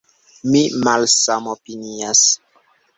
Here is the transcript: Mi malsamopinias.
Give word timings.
Mi 0.53 0.61
malsamopinias. 0.87 2.27